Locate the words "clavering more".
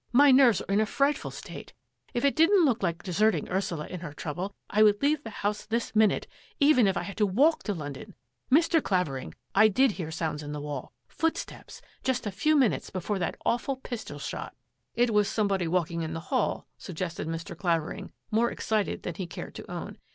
17.55-18.49